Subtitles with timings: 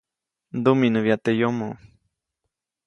[0.57, 1.75] Ndumiʼnäbyaʼt teʼ yomoʼ.